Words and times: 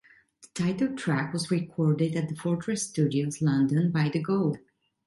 The 0.41 0.47
title 0.55 0.95
track 0.95 1.31
was 1.31 1.51
recorded 1.51 2.15
at 2.15 2.27
The 2.27 2.35
Fortress 2.35 2.87
Studios, 2.89 3.39
London, 3.39 3.91
by 3.91 4.09
The 4.09 4.19
Go! 4.19 4.55